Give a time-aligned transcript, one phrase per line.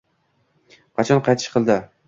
[1.01, 1.81] Qachon qaytish qildi